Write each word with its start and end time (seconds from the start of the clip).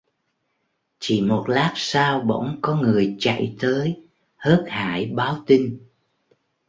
Chỉ 0.99 1.21
một 1.21 1.45
lát 1.47 1.73
sau 1.75 2.19
bỗng 2.19 2.59
có 2.61 2.75
người 2.75 3.15
chạy 3.19 3.55
tới 3.59 4.03
hớt 4.39 4.63
hải 4.67 5.05
báo 5.05 5.37
tin 5.47 5.79